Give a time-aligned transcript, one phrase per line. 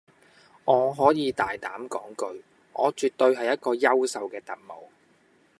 [0.65, 4.85] 我可以大膽講句，我絕對係一個優秀嘅特務